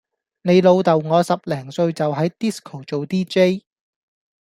[0.41, 3.61] 你老豆我十零歲就喺 disco 做 dj